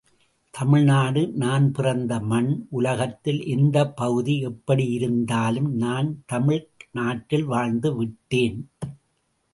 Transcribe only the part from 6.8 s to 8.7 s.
நாட்டில் வாழ்ந்துவிட்டேன்.